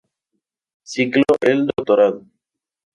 Ciclo 0.83 1.25
el 1.41 1.67
Doctorado. 1.67 2.25